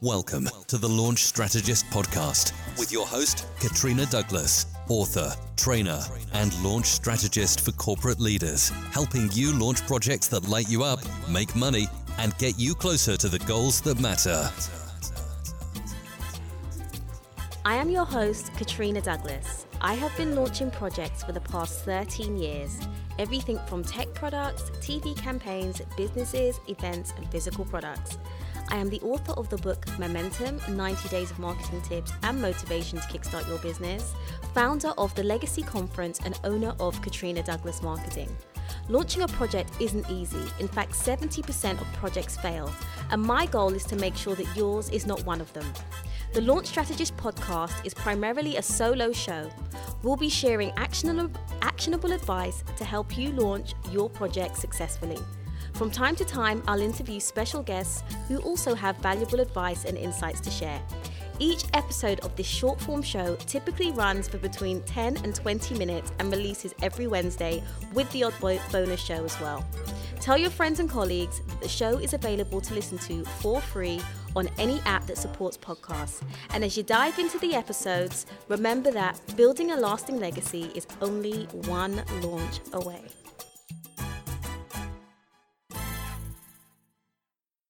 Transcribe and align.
Welcome 0.00 0.48
to 0.68 0.78
the 0.78 0.88
Launch 0.88 1.24
Strategist 1.24 1.84
podcast 1.86 2.52
with 2.78 2.92
your 2.92 3.04
host, 3.04 3.46
Katrina 3.58 4.06
Douglas, 4.06 4.66
author, 4.88 5.34
trainer, 5.56 6.00
and 6.34 6.56
launch 6.62 6.86
strategist 6.86 7.64
for 7.64 7.72
corporate 7.72 8.20
leaders, 8.20 8.68
helping 8.92 9.28
you 9.32 9.52
launch 9.52 9.84
projects 9.88 10.28
that 10.28 10.48
light 10.48 10.68
you 10.68 10.84
up, 10.84 11.00
make 11.28 11.56
money, 11.56 11.88
and 12.18 12.38
get 12.38 12.56
you 12.60 12.76
closer 12.76 13.16
to 13.16 13.28
the 13.28 13.40
goals 13.40 13.80
that 13.80 13.98
matter. 13.98 14.48
I 17.64 17.74
am 17.74 17.90
your 17.90 18.04
host, 18.04 18.54
Katrina 18.54 19.00
Douglas. 19.00 19.66
I 19.80 19.94
have 19.94 20.16
been 20.16 20.34
launching 20.34 20.72
projects 20.72 21.22
for 21.22 21.30
the 21.30 21.40
past 21.40 21.84
13 21.84 22.36
years 22.36 22.80
everything 23.18 23.58
from 23.66 23.82
tech 23.82 24.12
products, 24.14 24.70
TV 24.80 25.16
campaigns, 25.16 25.82
businesses, 25.96 26.60
events, 26.68 27.12
and 27.16 27.28
physical 27.30 27.64
products. 27.64 28.16
I 28.70 28.76
am 28.76 28.88
the 28.88 29.00
author 29.00 29.32
of 29.32 29.48
the 29.48 29.56
book 29.56 29.86
Momentum 29.98 30.60
90 30.70 31.08
Days 31.08 31.30
of 31.30 31.38
Marketing 31.38 31.80
Tips 31.82 32.12
and 32.22 32.40
Motivation 32.40 33.00
to 33.00 33.04
Kickstart 33.08 33.48
Your 33.48 33.58
Business, 33.58 34.14
founder 34.54 34.92
of 34.98 35.14
the 35.14 35.24
Legacy 35.24 35.62
Conference, 35.62 36.20
and 36.24 36.38
owner 36.44 36.74
of 36.78 37.00
Katrina 37.02 37.42
Douglas 37.42 37.82
Marketing. 37.82 38.28
Launching 38.88 39.22
a 39.22 39.28
project 39.28 39.72
isn't 39.80 40.08
easy. 40.10 40.42
In 40.60 40.68
fact, 40.68 40.92
70% 40.92 41.80
of 41.80 41.92
projects 41.94 42.36
fail, 42.36 42.70
and 43.10 43.22
my 43.22 43.46
goal 43.46 43.74
is 43.74 43.84
to 43.86 43.96
make 43.96 44.16
sure 44.16 44.34
that 44.34 44.56
yours 44.56 44.90
is 44.90 45.06
not 45.06 45.24
one 45.24 45.40
of 45.40 45.52
them. 45.54 45.66
The 46.34 46.42
Launch 46.42 46.66
Strategist 46.66 47.16
podcast 47.16 47.86
is 47.86 47.94
primarily 47.94 48.58
a 48.58 48.62
solo 48.62 49.12
show. 49.12 49.50
We'll 50.02 50.16
be 50.16 50.28
sharing 50.28 50.70
actionable, 50.72 51.40
actionable 51.62 52.12
advice 52.12 52.62
to 52.76 52.84
help 52.84 53.16
you 53.16 53.32
launch 53.32 53.74
your 53.90 54.10
project 54.10 54.58
successfully. 54.58 55.18
From 55.72 55.90
time 55.90 56.14
to 56.16 56.26
time, 56.26 56.62
I'll 56.68 56.82
interview 56.82 57.18
special 57.18 57.62
guests 57.62 58.02
who 58.28 58.38
also 58.40 58.74
have 58.74 58.98
valuable 58.98 59.40
advice 59.40 59.86
and 59.86 59.96
insights 59.96 60.40
to 60.42 60.50
share. 60.50 60.82
Each 61.40 61.64
episode 61.72 62.20
of 62.20 62.36
this 62.36 62.46
short 62.46 62.78
form 62.80 63.00
show 63.00 63.36
typically 63.46 63.92
runs 63.92 64.28
for 64.28 64.38
between 64.38 64.82
10 64.82 65.18
and 65.18 65.34
20 65.34 65.76
minutes 65.76 66.12
and 66.18 66.30
releases 66.30 66.74
every 66.82 67.06
Wednesday 67.06 67.62
with 67.94 68.10
the 68.12 68.24
odd 68.24 68.34
bonus 68.40 69.00
show 69.00 69.24
as 69.24 69.40
well. 69.40 69.64
Tell 70.20 70.36
your 70.36 70.50
friends 70.50 70.80
and 70.80 70.90
colleagues 70.90 71.40
that 71.46 71.60
the 71.60 71.68
show 71.68 71.98
is 71.98 72.12
available 72.12 72.60
to 72.60 72.74
listen 72.74 72.98
to 72.98 73.24
for 73.24 73.60
free 73.60 74.00
on 74.38 74.48
any 74.58 74.80
app 74.86 75.06
that 75.06 75.18
supports 75.18 75.58
podcasts. 75.58 76.22
And 76.50 76.64
as 76.64 76.76
you 76.76 76.82
dive 76.82 77.18
into 77.18 77.38
the 77.38 77.54
episodes, 77.54 78.26
remember 78.48 78.90
that 78.92 79.20
building 79.36 79.72
a 79.72 79.76
lasting 79.76 80.18
legacy 80.18 80.70
is 80.74 80.86
only 81.02 81.44
one 81.66 82.02
launch 82.22 82.60
away. 82.72 83.02